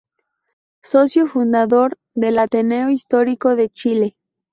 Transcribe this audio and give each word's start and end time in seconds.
Socio 0.83 1.27
Fundador 1.27 1.95
del 2.15 2.39
Ateneo 2.39 2.89
Histórico 2.89 3.55
de 3.55 3.69
Chile. 3.69 4.15